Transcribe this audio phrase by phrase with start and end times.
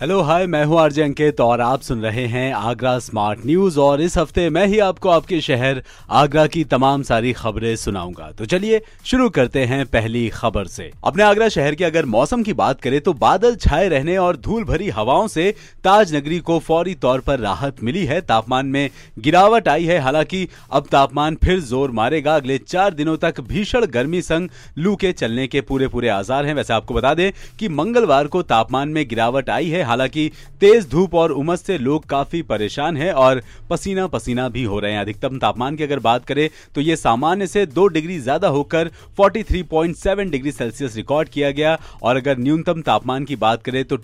[0.00, 4.00] hello hi मैं हूँ RJ अंकित और आप सुन रहे हैं आगरा स्मार्ट न्यूज़ और
[4.00, 5.82] इस हफ़्ते मैं ही आपको आपके शहर
[6.12, 11.22] आगरा की तमाम सारी खबरें सुनाऊँगा। तो चलिए शुरू करते हैं पहली खबर से। अपने
[11.22, 14.88] आगरा शहर के अगर मौसम की बात करें तो बादल छाए रहने और धूल भरी
[14.88, 15.50] हवाओं से
[15.84, 20.46] ताज नगरी को फौरी तौर पर राहत मिली है। तापमान में गिरावट आई है, हालाँकि
[20.70, 25.46] अब तापमान फिर ज़ोर मारेगा। अगले चार दिनों तक भीषण गर्मी संग लू के चलने
[25.46, 29.50] के पूरे पूरे आसार है। वैसे आपको बता दें कि मंगलवार को तापमान में गिरावट
[29.50, 34.48] आई है हालाँकि तेज धूप और उमस से लोग काफ़ी परेशान हैं और पसीना पसीना
[34.48, 37.86] भी हो रहे हैं। अधिकतम तापमान की अगर बात करें तो ये सामान्य से दो
[37.88, 38.90] डिग्री ज़्यादा होकर
[39.20, 43.96] 43.7 डिग्री सेल्सियस रिकॉर्ड किया गया। और अगर न्यूनतम तापमान की बात करें तो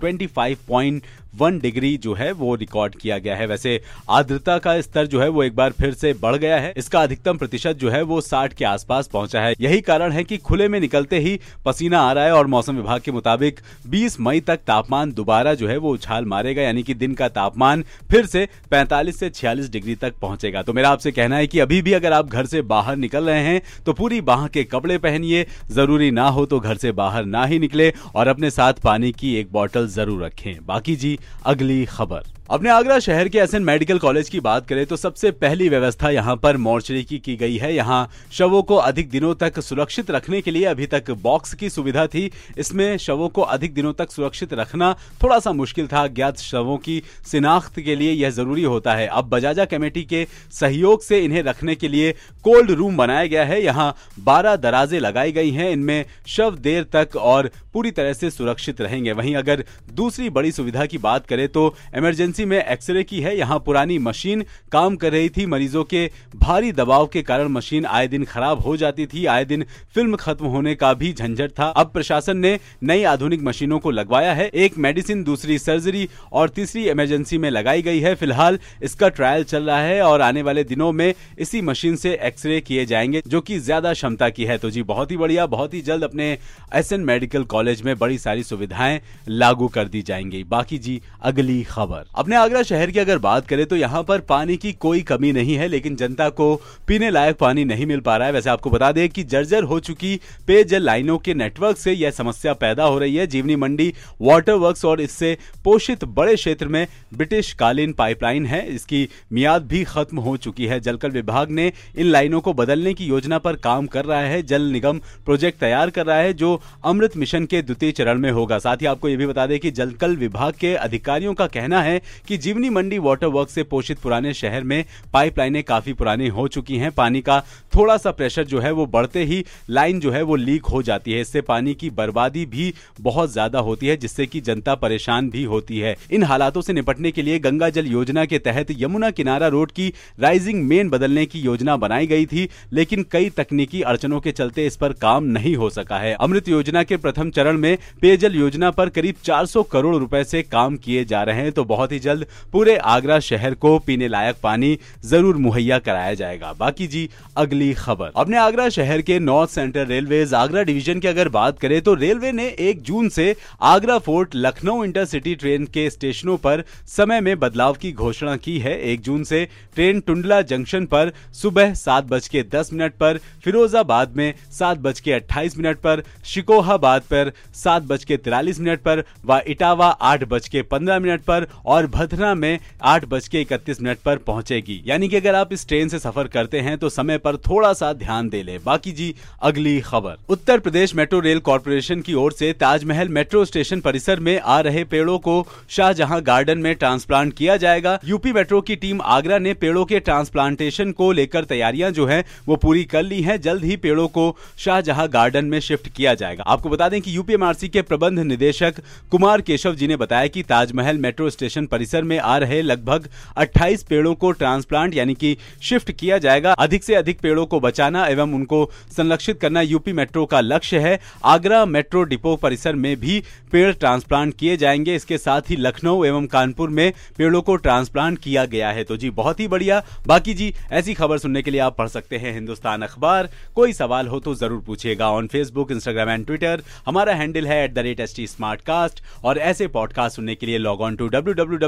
[1.33, 3.79] 25.1 डिग्री जो है वो रिकॉर्ड किया गया है। वैसे
[4.09, 7.37] आर्द्रता का स्तर जो है वो एक बार फिर से बढ़ गया है। इसका अधिकतम
[7.37, 10.79] प्रतिशत जो है वो 60 के आसपास पहुँचा है। यही कारण है कि खुले में
[10.79, 15.11] निकलते ही पसीना आ रहा है और मौसम विभाग के मुताबिक 20 मई तक तापमान
[15.13, 19.29] दोबारा जो है वो उछाल मारेगा, यानी कि दिन का तापमान फिर से 45 से
[19.31, 22.45] 46 डिग्री तक पहुंचेगा। तो मेरा आपसे कहना है कि अभी भी अगर आप घर
[22.45, 26.59] से बाहर निकल रहे हैं तो पूरी बाह के कपड़े पहनिए। ज़रूरी ना हो तो
[26.59, 30.65] घर से बाहर ना ही निकले और अपने साथ पानी की एक बोतल ज़रूर रखें।
[30.65, 34.95] बाकी जी अगली खबर। अपने आगरा शहर के एसएन मेडिकल कॉलेज की बात करें तो
[34.95, 39.33] सबसे पहली व्यवस्था यहाँ पर मोर्चरी की की गई है। यहाँ शवों को अधिक दिनों
[39.35, 43.73] तक सुरक्षित रखने के लिए अभी तक बॉक्स की सुविधा थी। इसमें शवों को अधिक
[43.73, 44.91] दिनों तक सुरक्षित रखना
[45.23, 49.29] थोड़ा सा मुश्किल था। ज्ञात शवों की शिनाख्त के लिए यह ज़रूरी होता है। अब
[49.29, 52.11] बजाजा कमेटी के सहयोग से इन्हें रखने के लिए
[52.43, 57.15] कोल्ड रूम बनाया गया है। यहाँ बारह दराजे लगाई गई हैं। इनमें शव देर तक
[57.15, 61.73] और पूरी तरह से सुरक्षित रहेंगे। वहीं अगर दूसरी बड़ी सुविधा की बात करें तो
[61.97, 66.71] इमरजेंसी में एक्सरे की है। यहाँ पुरानी मशीन काम कर रही थी। मरीजों के भारी
[66.71, 70.75] दबाव के कारण मशीन आए दिन खराब हो जाती थी। आए दिन फ़िल्म खत्म होने
[70.75, 75.23] का भी झंझट था। अब प्रशासन ने नई आधुनिक मशीनों को लगवाया है। एक मेडिसिन,
[75.23, 80.01] दूसरी सर्जरी और तीसरी इमरजेंसी में लगाई गई है। फ़िलहाल इसका ट्रायल चल रहा है
[80.01, 84.29] और आने वाले दिनों में इसी मशीन से एक्सरे किए जाएँगे, जो कि ज़्यादा क्षमता
[84.29, 86.31] की है। तो जी, बहुत ही बढ़िया, बहुत ही जल्द अपने
[86.75, 92.05] एसएन मेडिकल कॉलेज में बड़ी सारी सुविधाएँ लागू कर दी जाएँगी। बाकी जी, अगली खबर।
[92.23, 95.55] अपने आगरा शहर की अगर बात करें तो यहाँ पर पानी की कोई कमी नहीं
[95.55, 96.45] है, लेकिन जनता को
[96.87, 99.79] पीने लायक पानी नहीं मिल पा रहा है। वैसे आपको बता दें कि जर्जर हो
[99.79, 104.53] चुकी पेयजल लाइनों के नेटवर्क से यह समस्या पैदा हो रही है। जीवनी मंडी वाटर
[104.53, 110.19] वर्क्स और इससे पोषित बड़े क्षेत्र में ब्रिटिश कालीन पाइपलाइन है। इसकी मियाद भी खत्म
[110.19, 114.05] हो चुकी है। जलकल विभाग ने इन लाइनों को बदलने की योजना पर काम कर
[114.05, 118.19] रहा है। जल निगम प्रोजेक्ट तैयार कर रहा है, जो अमृत मिशन के द्वितीय चरण
[118.19, 121.47] में होगा। साथ ही आपको यह भी बता दें कि जलकल विभाग के अधिकारियों का
[121.49, 126.27] कहना है कि जीवनी मंडी वाटर वर्क से पोषित पुराने शहर में पाइपलाइनें काफ़ी पुरानी
[126.29, 127.39] हो चुकी हैं। पानी का
[127.75, 131.11] थोड़ा सा प्रेशर जो है वो बढ़ते ही लाइन जो है वो लीक हो जाती
[131.11, 135.43] है। इससे पानी की बर्बादी भी बहुत ज़्यादा होती है, जिससे की जनता परेशान भी
[135.45, 139.47] होती है। इन हालातों से निपटने के लिए गंगा जल योजना के तहत यमुना किनारा
[139.47, 144.31] रोड की राइजिंग मेन बदलने की योजना बनाई गई थी, लेकिन कई तकनीकी अड़चनों के
[144.33, 148.35] चलते इस पर काम नहीं हो सका है। अमृत योजना के प्रथम चरण में पेयजल
[148.35, 151.99] योजना पर करीब 400 करोड़ रुपए से काम किए जा रहे हैं तो बहुत ही
[152.03, 157.73] जल्द पूरे आगरा शहर को पीने लायक पानी ज़रूर मुहैया कराया जाएगा। बाकी जी, अगली
[157.75, 161.93] खबर। अपने आगरा शहर के north central railway Agra division की अगर बात करें तो
[161.95, 167.39] रेलवे ने एक जून से Agra fort Lucknow intercity train के स्टेशनों पर समय में
[167.39, 169.43] बदलाव की घोषणा की है। एक जून से
[169.75, 174.99] ट्रेन टुंडला जंक्शन पर सुबह सात बज के दस मिनट पर, फिरोजाबाद में सात बज
[174.99, 180.23] के अट्ठाईस मिनट पर, शिकोहाबाद पर सात बज के तिरालीस मिनट पर व इटावा आठ
[180.29, 184.81] बज के पंद्रह मिनट पर और भथरा में आठ बज के इकतीस मिनट पर पहुंचेगी।
[184.85, 187.91] यानी कि अगर आप इस ट्रेन से सफ़र करते हैं तो समय पर थोड़ा सा
[187.93, 192.51] ध्यान दे ले। बाकी जी, अगली खबर। Uttar Pradesh metro rail corporation की ओर से
[192.53, 195.35] ताजमहल मेट्रो स्टेशन परिसर में आ रहे पेड़ों को
[195.69, 200.91] शाहजहां गार्डन में ट्रांसप्लांट किया जाएगा। यूपी मेट्रो की टीम आगरा ने पेड़ों के ट्रांसप्लांटेशन
[200.91, 204.25] को लेकर तैयारियाँ जो है, वो पूरी कर ली है। जल्द ही पेड़ों को
[204.57, 208.81] शाहजहां गार्डन में शिफ्ट किया जाएगा। आपको बता दें कि यूपीएमआरसी के प्रबंध निदेशक
[209.11, 213.83] कुमार केशव जी ने बताया कि ताजमहल मेट्रो स्टेशन परिसर में आ रहे लगभग 28
[213.83, 218.33] पेड़ों को ट्रांसप्लांट यानी कि शिफ्ट किया जाएगा। अधिक से अधिक पेड़ों को बचाना एवं
[218.33, 223.73] उनको संरक्षित करना यूपी मेट्रो का लक्ष्य है। आगरा मेट्रो डिपो परिसर में भी पेड़
[223.73, 228.71] ट्रांसप्लांट किए जाएँगे। इसके साथ ही लखनऊ एवं कानपुर में पेड़ों को ट्रांसप्लांट किया गया
[228.71, 231.87] है। तो जी, बहुत ही बढ़िया। बाकी जी, ऐसी खबर सुनने के लिए आप पढ़
[231.87, 236.63] सकते हैं हिंदुस्तान अखबार। कोई सवाल हो तो ज़रूर पूछिएगा on Facebook Instagram and Twitter
[236.85, 238.93] हमारा हैंडल है एट
[239.23, 241.67] और ऐसे पॉडकास्ट सुनने के लिए log on to W